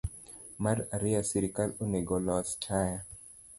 [0.63, 2.99] Mar ariyo, sirkal onego olos taya